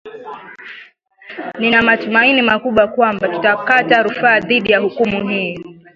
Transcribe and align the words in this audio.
nina 1.59 1.81
matumaini 1.81 2.41
makubwa 2.41 2.87
kwamba 2.87 3.27
tutakata 3.29 4.03
rufaa 4.03 4.39
dhidi 4.39 4.71
ya 4.71 4.79
hukumu 4.79 5.27
hii 5.29 5.77